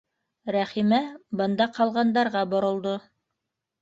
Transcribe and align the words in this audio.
Рәхимә 0.55 0.99
бында 1.41 1.69
ҡалғандарға 1.77 2.43
боролдо. 2.55 2.99